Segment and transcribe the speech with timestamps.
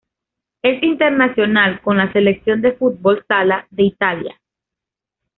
[0.63, 4.41] Es internacional con la Selección de fútbol sala de Italia.